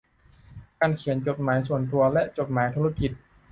[0.79, 3.11] การเขียนจดหมายส่วนตัวและจดหมายธุรกิจ